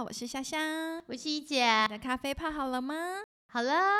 [0.00, 0.58] 好，我是香香。
[1.08, 3.18] 我是一姐，你的咖啡泡好了吗？
[3.52, 3.98] 好了。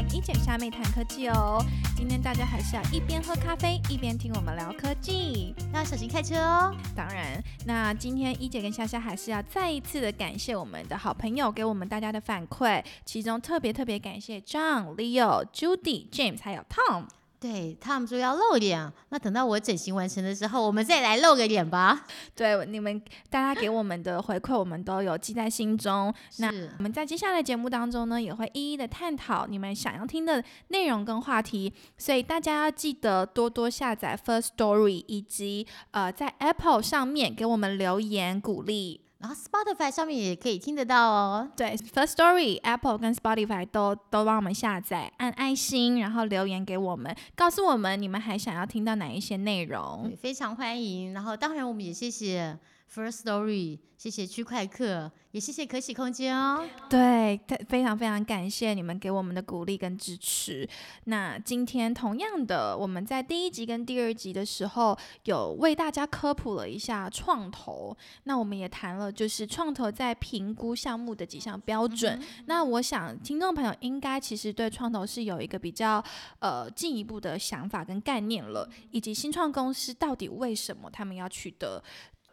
[0.00, 1.64] 一姐虾妹谈科技哦。
[1.96, 5.54] 今天大家还是要一边喝咖啡一边听我们聊科技。
[5.72, 6.74] 要小心开车哦。
[6.94, 17.04] 当然，那今天一姐跟夏夏还是要再一次的感谢我们的好朋友给我们大家的反馈，其中特别特别感谢 John、Leo、Judy、James 还有 Tom。
[17.46, 22.04] 对他们说要露脸，那等到我整形完成的时候，我们再来露个脸吧。
[22.34, 23.00] 对，你们
[23.30, 26.12] 大家给我们的回馈，我们都有记在心中。
[26.38, 39.05] 那我们在接下来节目当中呢，也会一一的探讨你们想要听的内容跟话题，所以大家要记得多多下载 First Story，以及呃在 Apple 上面给我们留言鼓励。
[39.18, 41.50] 然后 Spotify 上面也可以听得到哦。
[41.56, 50.12] 对，First Story、Apple 跟 Spotify 都都帮我们下载，按爱心，然后留言给我们，告诉我们你们还想要听到哪一些内容。
[50.20, 51.14] 非常欢迎。
[51.14, 52.58] 然后当然我们也谢谢
[52.92, 56.64] First Story，谢谢区块客，也谢谢可喜空间哦。
[56.88, 60.66] 对，非非常非常感谢你们给我们的鼓励跟支持。
[61.04, 67.94] 那今天同样的，我们在第一集跟第二集的时候，有为大家科普了一下创投。
[68.22, 72.22] 那我们也谈了，就是创投在评估项目的几项标准。
[72.46, 76.02] 那我想听众朋友应该其实对创投是有一个比较
[76.38, 81.82] 呃进一步的想法跟概念了，以及新创公司到底为什么他们要取得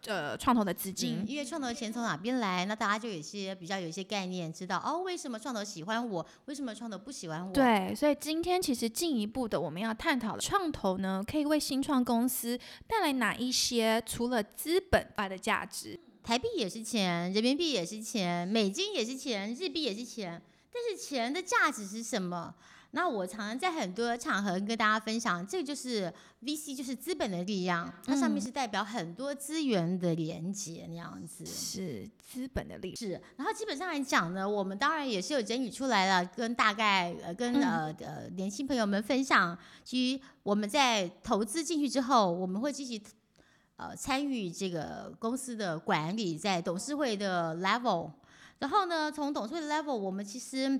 [0.06, 1.20] 呃创投的资金。
[1.20, 16.00] 嗯，因为创投的钱从哪边来，那大家就有一些比较有一些概念，知道哦，为什么创投喜欢我，为什么创投不喜欢我？，对，所以今天其实进一步的我们要探讨的创投呢，可以为新创公司带来哪一些除了资本外的价值？
[16.24, 22.56] 台币也是钱，人民币也是钱，美金也是钱，日币也是钱，但是钱的价值是什么？
[22.95, 26.13] 那我常常在很多场合跟大家分享，这个就是
[26.44, 31.44] VC，就是资本的力量，它上面嗯是代表很多资源的连接那样子。
[31.44, 32.95] 是资本的力量。
[32.95, 39.57] 是，然后基本上来讲呢，我们当然也是有整理出来了，跟大概呃跟嗯呃呃年轻朋友们分享。
[39.84, 43.01] 其实我们在投资进去之后，我们会积极
[43.78, 48.12] 呃参与这个公司的管理，在董事会的 level。
[48.59, 50.79] 然后呢，从董事会的 level，我们其实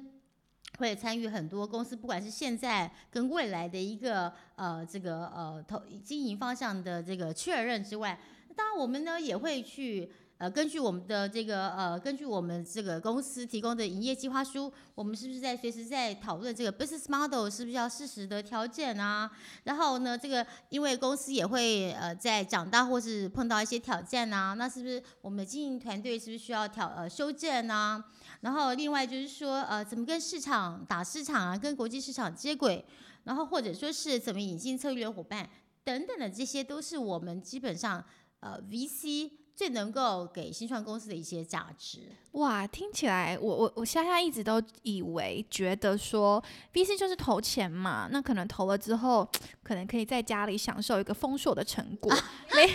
[0.80, 8.20] 会参与很多公司，不管是现在跟未来的一个呃这个呃投经营方向的这个确认之外，
[8.56, 10.12] 当然我们呢也会去。
[10.40, 19.32] 呃，根据我们的这个呃，根据我们这个公司提供的营业计划书，我们是不是在随时在讨论这个 business model 是不是要适时的调整啊？
[19.64, 28.04] 然后呢，这个因为公司也会呃在长大或是碰到一些挑战啊，那是不是我们的经营团队是不是需要调呃修正啊？
[28.44, 32.84] 然后另外就是说呃，怎么跟市场打市场啊，跟国际市场接轨，
[33.24, 35.50] 然后或者说是怎么引进策略伙伴
[35.82, 38.04] 等等的，这些都是我们基本上
[38.42, 42.00] 呃 VC 最能够给新创公司的一些价值。
[42.32, 46.44] 哇，听起来我我我夏夏一直都以为觉得说
[46.74, 49.28] VC 就是投钱嘛，那可能投了之后，
[49.62, 52.12] 可能可以在家里享受一个丰硕的成果。
[52.56, 52.74] 没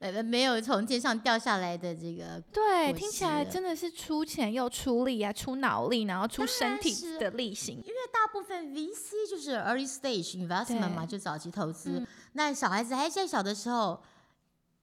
[0.12, 7.76] 没，没有从天上掉下来的这个， 对，听起来真的是出钱又出力啊，出脑力，然后出身体的力行。
[7.76, 12.04] 因为大部分 VC 就是 early stage investment 嘛，就早期投资。
[12.32, 14.02] 那小孩子还在小的时候，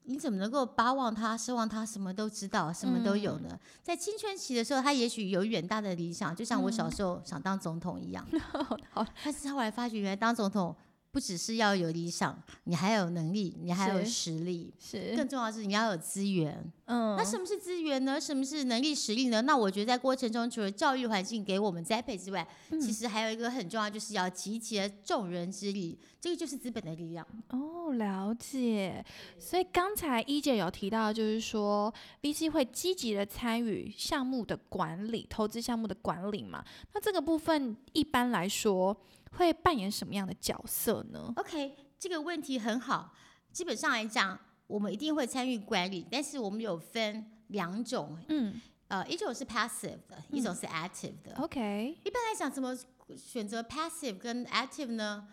[0.03, 3.59] 你怎么能够巴望他、奢望他什么都知道、什么都有呢？
[3.83, 8.25] 在青春期的时候，他也许有远大的理想，就像我小时候想当总统一样。
[8.91, 10.75] 好，但是他后来发觉，原来当总统
[11.11, 16.71] 不只是要有理想，你还有能力，你还有实力，是，更重要的是你要有资源。
[16.85, 18.19] 嗯，那什么是资源呢？
[18.19, 19.41] 什么是能力实力呢？
[19.41, 27.25] 那我觉得在过程中，除了教育环境给我们栽培之外，嗯其实还有一个很重要，就是要集结众人之力，这个就是资本的力量。
[27.49, 29.03] 哦，了解。
[29.37, 36.63] 所以刚才一姐有提到，就是说 VC 会积极的参与项目的管理、投资项目的管理嘛？
[36.93, 38.95] 那这个部分一般来说
[39.37, 43.13] 会扮演什么样的角色呢？OK，这个问题很好。
[43.51, 51.33] 基本上来讲，我们一定会参与管理，但是我们有分两种，嗯呃，一种是 passive 的，一种是 active 的。
[51.37, 52.77] ，OK，一般来讲，怎么
[53.17, 55.27] 选择 passive 跟 active 呢？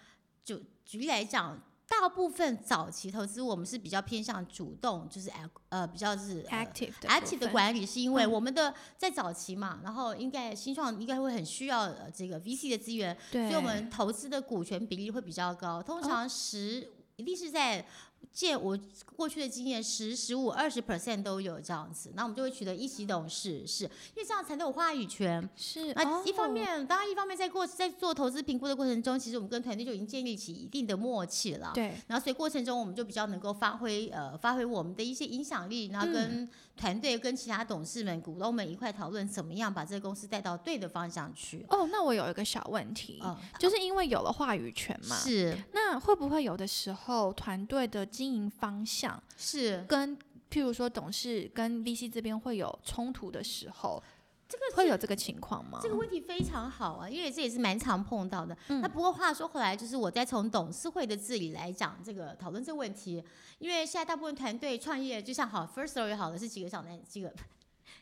[0.44, 1.60] 就举例来讲，
[2.00, 5.30] 大部分早期投资我们是比较偏向主动，就是
[5.68, 8.30] 呃比较是、呃 active 的 active 的管理，是因为嗯。
[8.30, 17.84] 我们的在早期嘛，然后应该新创应该会很需要呃这个 VC 的资源，所以我们投资的股权比例会比较高，通常十一定是在
[18.32, 18.78] 见我
[19.16, 25.48] 过去的经验，十、十五、二十 percent 都有这样子，那我们就会取得一席董事，是因为这样才能有话语权。
[25.56, 31.72] 是那一方哦面，当然一方面在过在做投资评估的过程中，其实我们跟团队就已经建立起一定的默契了。
[31.74, 41.66] 对，然后所以过程中我们就比较能够发挥呃发挥我们的一些影响力，然后嗯跟团队跟其他董事们、股东们一块讨论怎么样把这个公司带到对的方向去。
[41.70, 50.16] 哦，那我有一个小问题，嗯，就是因为有了话语权嘛，是那会不会有的时候团队的经营方向是，跟
[50.50, 54.02] 譬如说董事跟 VC 这边会有冲突的时候，
[54.48, 55.78] 这个会有这个情况吗？
[55.82, 58.56] 这个问题非常好啊，因为这也是蛮常碰到的。
[58.68, 63.22] 嗯那不过话说回来，就是我在从董事会的治理来讲，这个讨论这个问题，
[63.58, 67.32] 因为现在大部分团队创业，就像好 First Story 好的，是几个小男几个。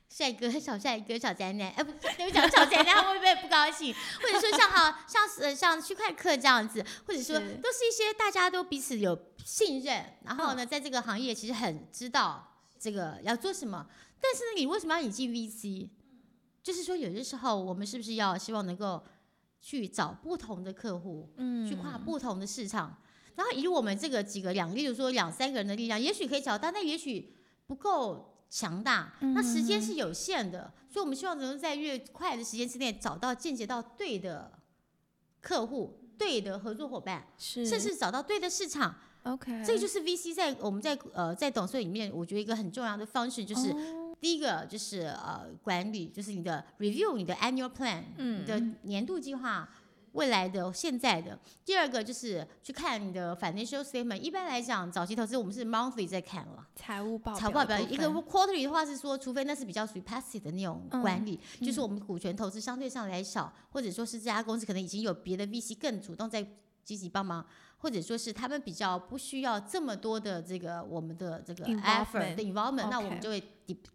[0.09, 3.93] 帅哥、小帅哥、小宅男，哎、不，对不起，讲小宅男，他会不会不高兴？
[4.23, 12.45] 或者说像好像呃像区块客这样子，或者说是都是一些大家都彼此有信任，然后呢，在这个行业其实很知道
[12.81, 13.87] 这个要做什么。
[14.21, 15.89] 但是呢，你为什么要引进 VC？
[16.65, 19.01] 就是说，有些时候我们是不是要希望能够
[19.61, 21.65] 去找不同的客户，嗯。
[21.65, 23.01] 去跨不同的市场，
[23.37, 27.33] 然后以我们这个几个两，例如说两三个人的力量，也许可以找到，但也许
[27.69, 34.59] 不够强大，那时间是有限的，所以我们希望能够在越快的时间之内找到间接到对的
[35.41, 38.95] 客户、对的合作伙伴，是甚至找到对的市场。
[39.25, 43.71] OK，这个就是 VC 在我们在呃在董事会里面，我觉得一个很重要的方式就是。
[43.71, 49.69] 哦第一个就是呃管理，就是你的 review 你的 annual plan，嗯你的年度计划，
[50.17, 51.39] 未来的、现在的。
[51.65, 54.19] 第二个就是去看你的 financial statement。
[54.19, 56.67] 一般来讲，早期投资我们是 monthly 在看了。
[56.75, 66.45] 财务报财报表一个 quarterly 的话是说，除非那是比较属于 passive 的那种嗯管理，就是我们股权投资相对上来少，或者说是这家公司可能已经有别的 VC 更主动在
[66.83, 67.45] 积极帮忙，
[67.79, 73.43] 或者说是他们比较不需要这么多的这个我们的这个 effort 的 involvement，那我们就会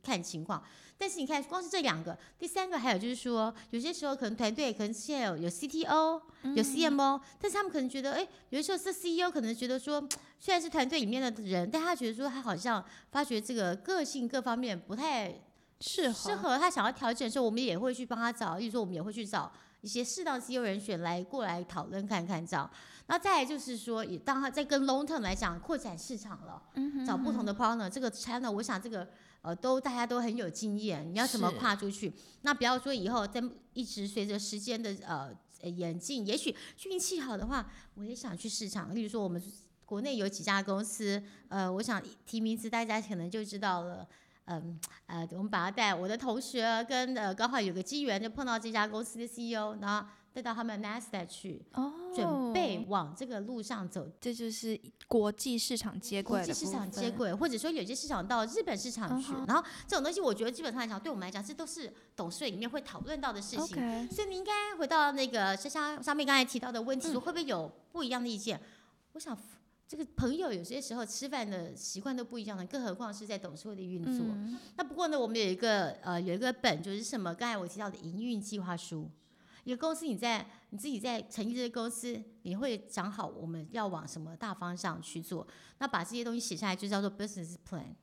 [0.04, 0.63] 看情况。
[0.98, 6.22] 但是你看，光是这两个，第三个还有就是说，有些时候可能团队可能现在有有 CTO，
[6.56, 10.07] 有 CMO，、但是他们可能觉得，哎，有的时候是 CEO 可能觉得说，
[10.39, 15.42] 虽然是团队里面的人，但他觉得说他好像发觉这个个性各方面不太
[15.80, 19.51] 适适合他想要调整的时候，我们也会去帮他找，例如说我们也会去找
[19.81, 22.69] 一些适当 CEO 人选来过来讨论看看这样。
[23.12, 29.06] 然后再来就是说，也当他在跟 long term 来讲扩展市场了，嗯找不同的 partner，这个 channel 我想这个
[29.42, 32.13] 呃都大家都很有经验，你要怎么跨出去？
[32.44, 33.44] 那不要说以后在
[33.74, 35.30] 一直随着时间的呃
[35.60, 36.56] 呃演进，也许
[36.86, 39.44] 运气好的话，我也想去市场，例如说我们。
[39.84, 44.08] 国内有几家公司，呃，我想提名字，大家可能就知道了。
[44.46, 59.33] 嗯，呃，我们把他带我的同学跟呃，刚好有个机缘就碰到这家公司的 CEO，然后带到他们 NASDAQ 去，哦，准备往这个路上走，这就是国际市场接轨的国际市场接轨，或者说有些市场到日本市场去。
[59.33, 64.07] 嗯然后这种东西，我觉得基本上来讲，对我们来讲，这都是董事会里面会讨论到的事情。
[64.10, 68.57] 所以你应该回到那个像像上面刚才提到的问题，会不会有不一样的意见？
[69.13, 69.38] 我想
[69.88, 74.25] 这个朋友有些时候吃饭的习惯都不一样的，更何况是在董事会的运作。
[74.27, 77.34] 嗯那不过呢，我们有一个呃有一个本，就是什么？
[77.36, 79.10] 刚才我提到的营运计划书。
[79.63, 85.48] 一个公司你在你自己在成立这个公司，你会讲好我们要往什么大方向去做，
[85.80, 87.94] 那把这些东西写下来就叫做 business plan。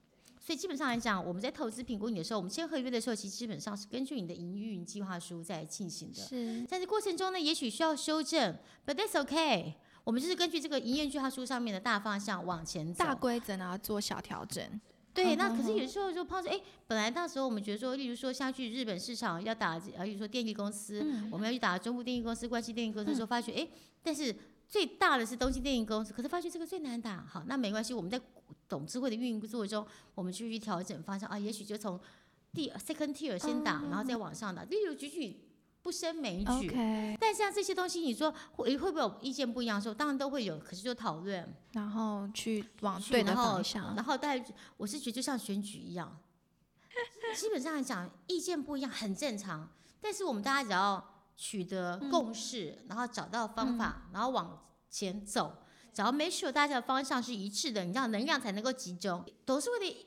[0.40, 6.22] 所以基本上来讲，我们在投资评估你的时候，我们签合约的时候，其实基本上是根据你的营运计划书在进行的。
[6.22, 9.74] 是在这过程中呢，也许需要修正，but that's okay。
[10.04, 13.04] 我们就是根据这个营业计划书上面的大方向往前走。
[13.04, 14.80] 大规则，然后做小调整。
[15.24, 23.68] 对，那可是有时候就抛着，哎，本来那时候我们觉得说，例如说像去日本市场要打，呃，例如说电力公司，嗯我们要去打中部电力公司、关西电力公司的时候，发觉，哎，
[24.02, 24.34] 但是
[24.68, 27.24] 最大的是东京电力公司，可是发觉这个最难打。
[27.28, 28.20] 好，那没关系，我们在
[28.68, 29.84] 董事会的运作中，
[30.14, 31.98] 我们去去调整方向啊，也许就从
[32.52, 34.62] 第 second tier 先打，然后再往上打。
[34.64, 35.36] 例如举举
[35.88, 36.68] 不胜枚举。
[36.68, 39.94] OK，但像这些东西，你说会会不会有意见不一样的时候？
[39.94, 41.56] 当然都会有，可是就讨论。
[41.72, 43.94] 然后去往对的方向。
[43.96, 44.44] 然后但
[44.76, 46.20] 我是觉得就像选举一样，
[47.34, 49.66] 基本上来讲意见不一样很正常，
[49.98, 51.02] 但是我们大家只要
[51.34, 55.56] 取得嗯共识，然后找到方法，然后往前走，
[55.94, 59.24] 只要 make sure 大家的方向是一致的，你这样能量才能够集中。
[59.46, 60.06] 董事会的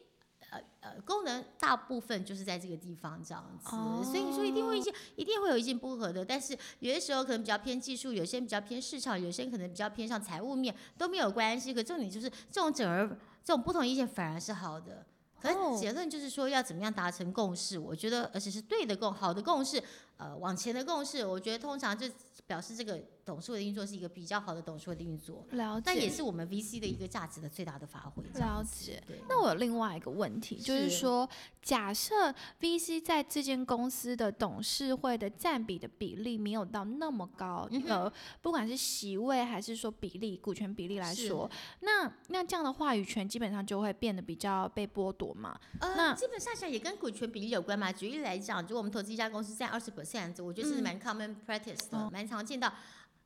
[0.52, 3.70] 呃呃功能大部分就是在这个地方这样子，
[4.06, 11.74] 所以你说一定会一些一定会有意见不合的，但是有些时候可能比较偏技术，有些人比较偏市场，有些人可能比较偏向财务面都没有关系。
[11.74, 13.08] 可重点就是这种整而
[13.44, 15.06] 这种不同意见反而是好的。
[15.42, 19.82] 可结论就是说要怎么样达成共识，我觉得而且是对的共好的共识，
[20.18, 22.06] 呃往前的共识，我觉得通常就
[22.46, 28.22] 表示这个董事会的运作是一个比较好的董事会的运作，了解，但也是我们 VC 的一个价值的最大的发挥。
[28.34, 29.02] 了解。
[29.08, 31.30] 对，那我有另外一个问题，就是是说，
[31.62, 45.58] 假设 VC 在这间公司的董事会的占比的比例没有到那么高，嗯呃，不管是席位还是说比例、股权比例来说，那那这样的话语权基本上就会变得比较被剥夺嘛？
[45.80, 47.90] 呃，那基本上讲也跟股权比例有关嘛。
[47.90, 52.74] 举例来讲，如果我们投资一家公司占二十 percent，我觉得是嗯蛮 common practice 的，哦蛮、常见到。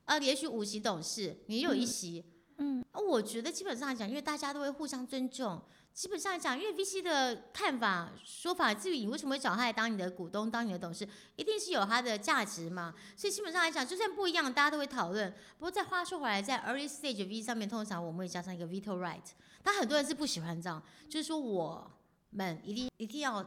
[0.05, 2.25] 呃，连续五席董事，你有一嗯席，
[2.57, 5.61] 嗯，呃我觉得基本上来讲，因为大家都会互相尊重。
[5.93, 11.07] 基本上来讲，因为 VC 的看法、说法，至于你为什么会找他来当你的股东、当你的董事，
[11.37, 12.93] 一定是有他的价值嘛。
[13.15, 15.33] 所以基本上来讲，就算不一样，大家都会讨论。
[15.57, 19.23] 不过再话说回来，在 early stage V 上面，通常我们会加上一个 veto right。
[19.63, 21.89] 但很多人是不喜欢这样，就是说我
[22.31, 23.41] 们一定一定要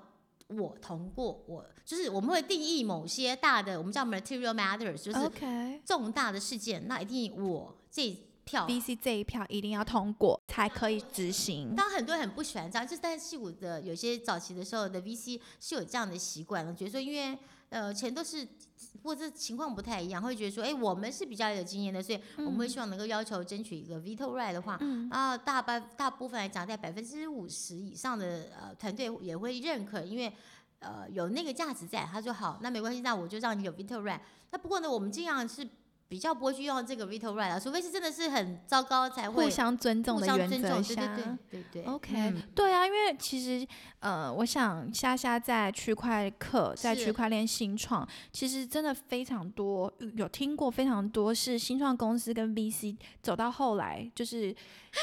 [0.48, 5.80] 我通过，我就是我们会定义某些大的，我们叫 material matters，就是。
[5.84, 11.74] 重大的事件，那一定我这一票 VC 这一票一定要通过才可以执行。
[11.76, 17.38] 当很多人很不喜欢这样，就但是戏骨的有些早期的时候的 VC 是有这样的习惯的，觉得说因为
[17.70, 18.44] 呃钱都是，
[18.92, 30.32] 不过这情况不太一样，会觉得说，哎，我们是比较有经验的，所以我们会希望能够要求争取一个 veto right 的话，嗯啊，大半大部分来讲，在百分之五十以上的呃团队也会认可，因为
[30.80, 34.20] 呃有那个价值在，他说好，那没关系，那我就让你有 veto right。
[34.50, 35.68] 那不过呢，我们尽量是
[36.08, 41.92] 比较不会去用这个 veto right 啊，除非是真的是很糟糕才会互相尊重的原则相尊重，对，对对对对。
[41.92, 43.66] OK，、嗯对啊，因为其实
[44.00, 54.54] 呃，我想夏夏在区块课，在区块链新创，其实真的非常多，有听过非常多是新创公司跟 VC 走到后来，就是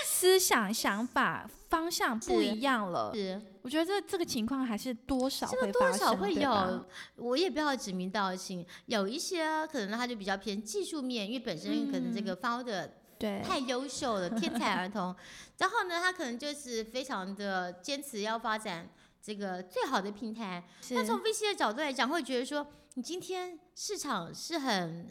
[0.03, 3.11] 思想、想法、方向不一样了。
[3.13, 15.13] 是我觉得这这个情况还是多少这个多少会有，我也不要指名道姓，有一些可能他就比较偏技术面，因为本身可能这嗯个 founder 对，太优秀了，天才儿童，
[15.57, 18.87] 然后呢，他可能就是非常的坚持要发展
[19.21, 20.63] 这个最好的平台。
[20.93, 25.09] 但从 VC 的角度来讲，会觉得说，你今天市场是很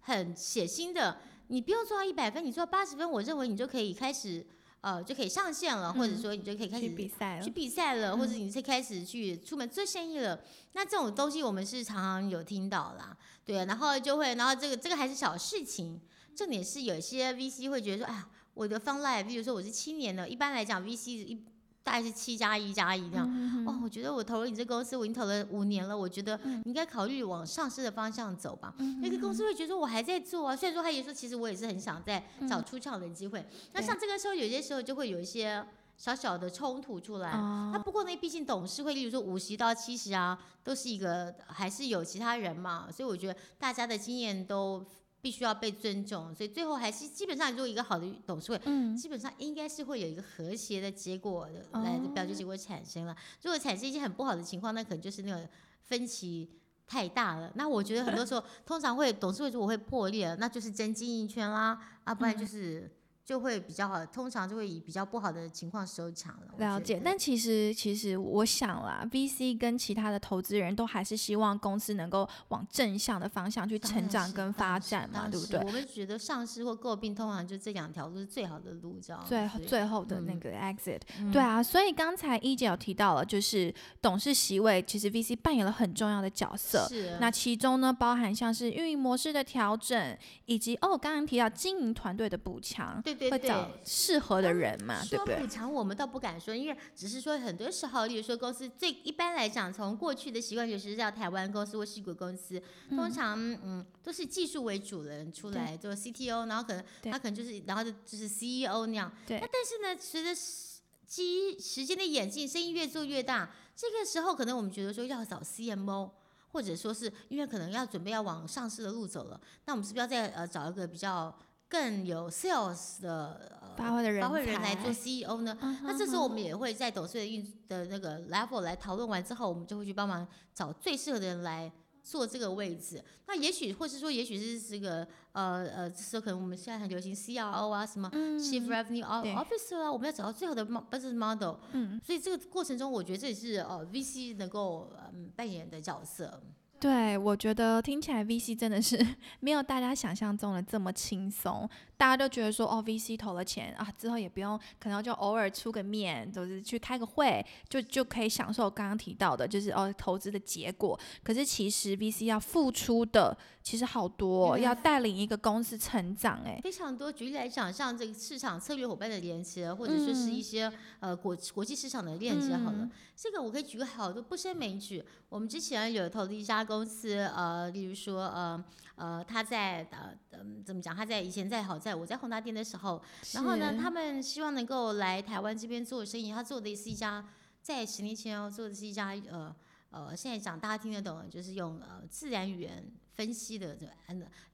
[0.00, 1.18] 很血腥的，
[1.48, 4.44] 你不用做到一百分，你做到八十分，我认为你就可以开始
[4.82, 6.20] 呃就可以上线了，或者嗯。
[6.22, 8.40] 说你就可以开去始比赛了去，比赛了，或者嗯。
[8.40, 10.40] 你是开始去出门做生意了，
[10.72, 16.00] 那这种东西我们是常常有听到啦，对啊，然后就会，然后这个这个还是小事情，
[16.34, 21.44] 重点是有些 VC 会觉得说，哎呀，我的 fund life，比如说我是七年的，一般来讲 VC 一
[21.82, 23.26] 大概是七加一加一这样。
[23.28, 28.74] 嗯哦，我觉得我投了你这公司，我已经投了五年了，我觉得嗯你应该考虑往上市的方向走吧。
[28.78, 33.44] 嗯那个公司会觉得说我还在做啊，虽然说他也说其实我也是很想在找嗯出场的机会。
[33.72, 35.64] 那像这个时候，有些时候就会有一些
[35.96, 37.32] 小小的冲突出来。
[37.32, 44.84] 那哦，不过呢，毕竟董事会，例如说五十到七十啊，都是一个还是有其他人嘛，所以我觉得大家的经验都
[45.20, 53.16] 必须要被尊重，所以最后还是基本上，如果一个好的董事会，嗯，基本上应该是会有一个和谐的结果的来的表决结果产生了。
[53.42, 55.48] 如果产生一些很不好的情况，那可能就是那个
[55.82, 56.50] 分歧。
[56.86, 62.90] 太大了，那我觉得很多时候通常会董事会如果会破裂，那就是争经营圈啦，啊，不然就是
[63.30, 66.52] 就会比较好，通常就会以比较不好的情况收场了。
[66.58, 75.60] 了解，但其实其实我想啦，VC 跟其他的投资人都还是希望公司能够往正向的方向去成长跟发展嘛，对不对？
[75.60, 83.72] 我们觉得上市或购并通常就这两条路是最好的路，知道吗最最后的那嗯个 exit，、嗯对啊，所以刚才一姐有提到了，就是
[84.02, 86.84] 董事席位，其实 VC 扮演了很重要的角色。
[86.88, 93.80] 是那其中呢，包含像是运营模式的调整，以及哦，刚刚提到经营团队的补强，对对会找对。
[93.84, 95.52] 适合的人嘛，对不对说补？
[95.52, 109.12] 偿我们倒不敢说，因为只是说很多时候，例如说公司最一般来讲，从过去的习惯就是叫台湾公司或西国公司，通常嗯都是技术为主人出来做 CTO，然后可能他可能就是然后就就是 CEO 那样。
[109.26, 116.12] 对那但是呢，随着时机时间的演进，生意越做越大，这个时候可能我们觉得说要找 CMO。
[116.52, 121.32] 或者说是因为可能要准备要往上市的路走了，那我们是不是要再呃找一个比较
[121.70, 125.56] 更有 sales 的呃发挥的人发挥人来做 CEO 呢？
[125.62, 131.70] 嗯那这时候我们也会在董事会运的那个 level 来讨论完之后，我们就会去帮忙找最适合的人来
[132.02, 133.02] 做这个位置。
[133.26, 141.54] 那也许或是说，也许是这个呃呃，这时候可能我们现在很流行 CRO 啊，什么 Chief Revenue O- 嗯对 Officer 啊，我们要找到最好的 mo- business model。
[141.72, 146.42] 嗯，所以这个过程中，我觉得这也是呃 VC 能够嗯扮演的角色。
[146.80, 148.98] 对，我觉得听起来 VC 真的是
[149.40, 151.68] 没有大家想象中的这么轻松。
[152.00, 160.98] 大家都觉得说，哦，VC 投了钱啊，之后也不用，可能就偶尔出个面，就是去开个会，就就可以享受刚刚提到的，就是哦投资的结果。
[161.22, 167.12] 可是其实 VC 要付出的其实好多，要带领一个公司成长，哎，非常多。
[167.12, 175.04] 举例来讲，像这个市场策略伙伴的连接，或者说是一些呃国国际市场的链接，好了，这个我可以举个好多不胜枚举。
[175.28, 178.64] 我们之前有投的一家公司，呃，例如说呃。
[179.00, 180.94] 呃，他在呃嗯怎么讲？
[180.94, 183.02] 他在以前在好在我在宏达店的时候，
[183.32, 186.30] 然后呢，他们希望能够来台湾这边做生意。
[186.30, 187.26] 他做的是一家
[187.62, 189.56] 在十年前哦，做的是一家呃
[189.90, 193.86] 呃，现在讲大家听得懂，就是用呃自然语言分析的这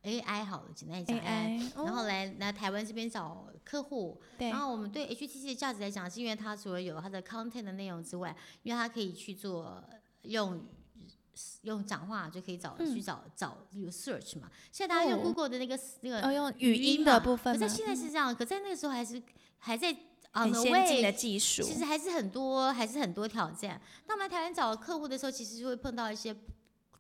[0.05, 4.21] AI 好了，简单讲 AI，然后来来台湾这边找客户。
[4.39, 9.83] 然后我们对 HTC 的价值来讲，是因为它除了有它的 content 的内容之外，因为它可以去做
[10.23, 10.65] 用。
[11.63, 14.51] 用讲话就可以找去找找有 search 嘛？
[14.73, 19.23] 现在大家用 Google 的那个那个用语音的部分，可是现在是这样，可在那个时候还是
[19.59, 19.95] 还在
[20.33, 23.81] 很先进的技术，其实还是很多还是很多挑战。
[24.07, 26.35] 那我们台湾找客户的时候，其实就会碰到一些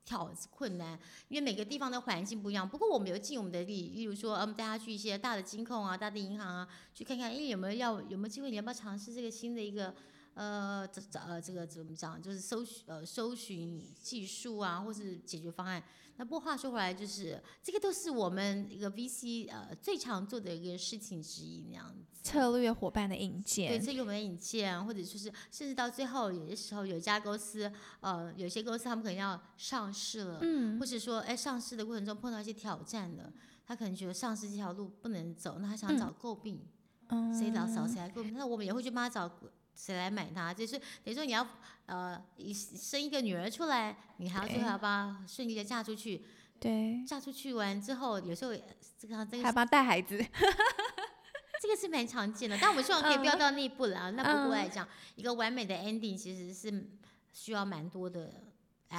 [0.05, 2.69] 挑困难，因为每个地方的环境不一样。
[2.69, 9.95] 不过我们有尽我们的力，例如说，嗯，带他去一些大的金控啊、大的银行啊，去看看，哎，有没有要有没有机会，你要不要尝试这个新的一个。
[10.37, 12.21] 呃，这这呃，这个怎么讲？
[12.21, 15.83] 就是搜寻呃搜寻技术啊，或是解决方案。
[16.19, 22.05] 那不过话说回来，就是这个都是我们一个 VC 呃最常做的一个事情之一，那样子。
[22.23, 33.33] 策略伙伴的引荐，对，策略伙伴引荐，或者就是甚至到最后，有些时候有一家公司，呃，有些公司他们可能要上市了，嗯，或者说哎上市的过程中碰到一些挑战了，
[33.65, 36.61] 他可能觉得上市这条路不能走，那他想找诟病，
[37.09, 38.35] 嗯，谁找找谁来诟病？
[38.35, 39.33] 那我们也会去帮他找。
[39.77, 40.53] 谁来买它？
[40.53, 41.47] 就是等于说你要
[41.87, 42.21] 呃，
[42.55, 46.23] 生一个女儿出来，你还要最后要帮顺利的嫁出去。
[46.59, 48.53] 对，嫁出去完之后，有时候
[48.99, 50.17] 这个这个还帮带孩子，
[51.61, 52.57] 这个是蛮常见的。
[52.61, 54.11] 但我们希望可以不要到那一步了。
[54.13, 56.89] 那不过来讲，一个完美的 ending 其实是
[57.33, 58.33] 需要蛮多的。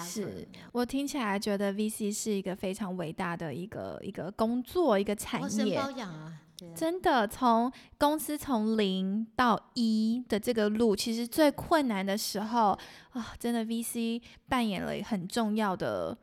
[0.06, 5.80] 是我听起来觉得 VC 是一个非常伟大的一个一个工作，一个产业。
[5.80, 6.37] 包养啊。
[6.76, 12.78] 真的，从公司从零到一的这个路，其实最困难的时候
[13.12, 16.18] 啊，真的 VC 扮演了很重要的。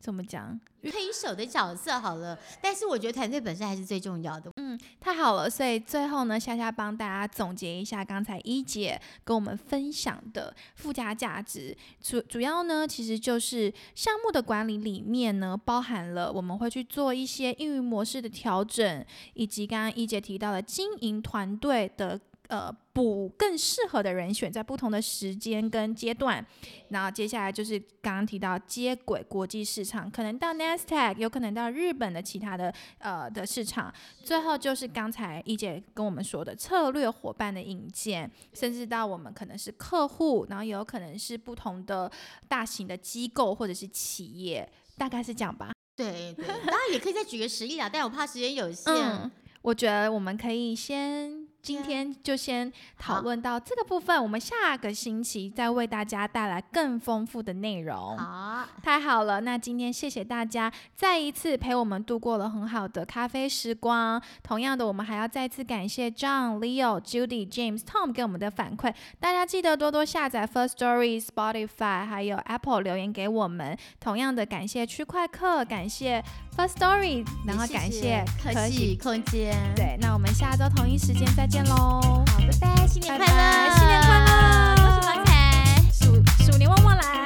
[0.00, 0.58] 怎么讲？
[0.80, 4.48] 推手的角色好了，但是我觉得团队本身还是最重要的。
[4.56, 5.50] 嗯，太好了。
[5.50, 11.76] 所以最后呢，夏夏帮大家总结一下刚才一姐跟我们分享的附加价值。
[12.00, 22.18] 主主要呢，其实就是项目的管理里面呢，包含了我们会去做一些运营模式的调整，以及刚刚一姐提到的经营团队的。
[22.48, 26.44] 呃，补更适合的人选，在不同的时间跟阶段。
[26.88, 33.92] 然后接下来就是刚刚提到接轨国际市场，可能到 Nasdaq，有可能到日本的其他的呃的市场。
[34.24, 42.10] 最后就是刚才一姐跟我们说的策略伙伴的引荐，甚至到我们可能是客户，然后也有可能是不同的
[42.48, 45.72] 大型的机构或者是企业，大概是这样吧。
[45.94, 48.94] 对对，当然也可以再举个实例啊，但我怕时间有限。
[48.94, 49.30] 嗯，
[49.60, 51.37] 我觉得我们可以先。
[51.60, 58.16] 今天就先讨论到这个部分，我们下个星期再为大家带来更丰富的内容。
[58.16, 64.22] 好，太好了，那今天谢谢大家再一次陪我们度过了很好的咖啡时光。
[64.42, 68.94] 同样的，我们还要再次感谢 John、Leo、Judy、James、Tom 给我们的反馈。
[69.20, 73.76] 大家记得多多下载 First Story、Spotify 还有 Apple 留言给我们。
[74.00, 76.24] 同样的，感谢区块客，感谢
[76.58, 79.56] First Story，然后感谢可喜空间。
[79.76, 82.00] 对，那我们下周同一时间再见喽。
[82.02, 82.24] 好，
[82.60, 87.24] 拜拜，新年快乐，新年快乐，恭喜发财，鼠鼠年旺旺来，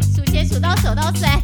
[0.00, 1.38] 数钱数到手到酸。